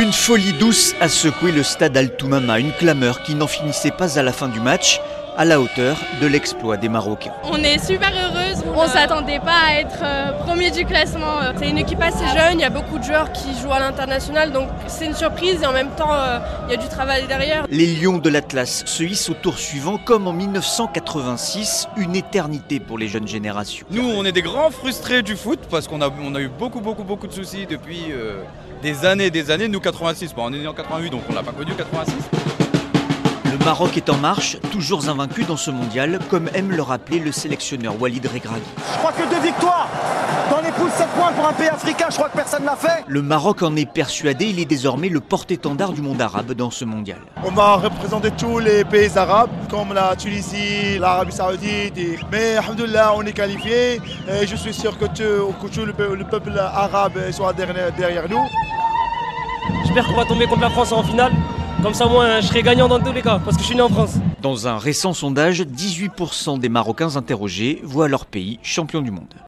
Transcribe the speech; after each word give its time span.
Une 0.00 0.14
folie 0.14 0.54
douce 0.54 0.94
a 0.98 1.10
secoué 1.10 1.52
le 1.52 1.62
stade 1.62 1.94
Al-Toumama, 1.94 2.58
une 2.58 2.72
clameur 2.72 3.22
qui 3.22 3.34
n'en 3.34 3.46
finissait 3.46 3.90
pas 3.90 4.18
à 4.18 4.22
la 4.22 4.32
fin 4.32 4.48
du 4.48 4.58
match, 4.58 4.98
à 5.36 5.44
la 5.44 5.60
hauteur 5.60 5.96
de 6.20 6.26
l'exploit 6.26 6.76
des 6.76 6.88
Marocains. 6.88 7.32
On 7.44 7.56
est 7.56 7.84
super 7.84 8.10
heureuse, 8.10 8.62
on 8.74 8.86
s'attendait 8.86 9.38
pas 9.40 9.58
à 9.68 9.74
être 9.80 10.00
euh, 10.02 10.32
premier 10.44 10.70
du 10.70 10.84
classement. 10.84 11.40
C'est 11.58 11.68
une 11.70 11.78
équipe 11.78 12.00
assez 12.02 12.26
jeune, 12.26 12.58
il 12.58 12.60
y 12.60 12.64
a 12.64 12.70
beaucoup 12.70 12.98
de 12.98 13.04
joueurs 13.04 13.32
qui 13.32 13.48
jouent 13.60 13.72
à 13.72 13.80
l'international, 13.80 14.52
donc 14.52 14.68
c'est 14.86 15.06
une 15.06 15.14
surprise 15.14 15.62
et 15.62 15.66
en 15.66 15.72
même 15.72 15.90
temps 15.96 16.12
euh, 16.12 16.38
il 16.66 16.72
y 16.72 16.74
a 16.74 16.76
du 16.76 16.88
travail 16.88 17.26
derrière. 17.26 17.66
Les 17.70 17.86
Lions 17.86 18.18
de 18.18 18.28
l'Atlas 18.28 18.84
se 18.86 19.02
hissent 19.02 19.30
au 19.30 19.34
tour 19.34 19.58
suivant 19.58 19.98
comme 19.98 20.26
en 20.26 20.32
1986, 20.32 21.88
une 21.96 22.16
éternité 22.16 22.80
pour 22.80 22.98
les 22.98 23.08
jeunes 23.08 23.28
générations. 23.28 23.86
Nous 23.90 24.08
on 24.08 24.24
est 24.24 24.32
des 24.32 24.42
grands 24.42 24.70
frustrés 24.70 25.22
du 25.22 25.36
foot 25.36 25.60
parce 25.70 25.88
qu'on 25.88 26.02
a, 26.02 26.10
on 26.22 26.34
a 26.34 26.40
eu 26.40 26.48
beaucoup 26.48 26.80
beaucoup 26.80 27.04
beaucoup 27.04 27.26
de 27.26 27.32
soucis 27.32 27.66
depuis 27.66 28.06
euh, 28.10 28.42
des 28.82 29.04
années 29.04 29.26
et 29.26 29.30
des 29.30 29.50
années. 29.50 29.68
Nous 29.68 29.80
86, 29.80 30.34
bon, 30.34 30.44
on 30.46 30.52
est 30.52 30.58
né 30.58 30.66
en 30.66 30.74
88 30.74 31.10
donc 31.10 31.22
on 31.30 31.34
l'a 31.34 31.42
pas 31.42 31.52
connu 31.52 31.72
86. 31.74 32.59
Le 33.70 33.74
Maroc 33.74 33.96
est 33.96 34.10
en 34.10 34.16
marche, 34.16 34.56
toujours 34.72 35.08
invaincu 35.08 35.44
dans 35.44 35.56
ce 35.56 35.70
mondial, 35.70 36.18
comme 36.28 36.50
aime 36.54 36.72
le 36.72 36.82
rappeler 36.82 37.20
le 37.20 37.30
sélectionneur 37.30 37.94
Walid 38.02 38.26
Regragui. 38.26 38.64
Je 38.76 38.98
crois 38.98 39.12
que 39.12 39.22
deux 39.30 39.40
victoires 39.40 39.88
dans 40.50 40.60
les 40.60 40.72
poules 40.72 40.90
7 40.90 41.06
points 41.10 41.30
pour 41.30 41.46
un 41.46 41.52
pays 41.52 41.68
africain, 41.68 42.06
je 42.10 42.16
crois 42.16 42.28
que 42.30 42.36
personne 42.36 42.64
n'a 42.64 42.74
fait. 42.74 43.04
Le 43.06 43.22
Maroc 43.22 43.62
en 43.62 43.76
est 43.76 43.88
persuadé, 43.88 44.46
il 44.46 44.58
est 44.58 44.64
désormais 44.64 45.08
le 45.08 45.20
porte-étendard 45.20 45.92
du 45.92 46.02
monde 46.02 46.20
arabe 46.20 46.50
dans 46.54 46.72
ce 46.72 46.84
mondial. 46.84 47.18
On 47.44 47.52
va 47.52 47.76
représenter 47.76 48.32
tous 48.32 48.58
les 48.58 48.84
pays 48.84 49.16
arabes, 49.16 49.50
comme 49.70 49.94
la 49.94 50.16
Tunisie, 50.16 50.98
l'Arabie 50.98 51.30
Saoudite. 51.30 51.94
Mais 52.32 52.56
alhamdoulilah, 52.56 53.14
on 53.14 53.22
est 53.22 53.32
qualifié 53.32 54.00
et 54.28 54.48
je 54.48 54.56
suis 54.56 54.74
sûr 54.74 54.98
que 54.98 55.04
tout, 55.04 55.84
le, 55.86 56.24
peuple 56.24 56.58
arabe 56.58 57.20
soit 57.30 57.52
derrière 57.52 58.28
nous. 58.28 58.48
J'espère 59.84 60.08
qu'on 60.08 60.16
va 60.16 60.24
tomber 60.24 60.46
contre 60.46 60.62
la 60.62 60.70
France 60.70 60.90
en 60.90 61.04
finale. 61.04 61.30
Comme 61.82 61.94
ça, 61.94 62.06
moi, 62.06 62.40
je 62.42 62.46
serai 62.46 62.62
gagnant 62.62 62.88
dans 62.88 63.00
tous 63.00 63.12
les 63.12 63.22
cas, 63.22 63.40
parce 63.42 63.56
que 63.56 63.62
je 63.62 63.68
suis 63.68 63.74
né 63.74 63.80
en 63.80 63.88
France. 63.88 64.16
Dans 64.42 64.68
un 64.68 64.76
récent 64.76 65.14
sondage, 65.14 65.62
18% 65.62 66.58
des 66.58 66.68
Marocains 66.68 67.16
interrogés 67.16 67.80
voient 67.82 68.06
leur 68.08 68.26
pays 68.26 68.58
champion 68.62 69.00
du 69.00 69.10
monde. 69.10 69.32